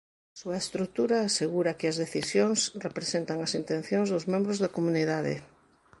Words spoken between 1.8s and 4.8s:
as decisións representan as intencións dos membros da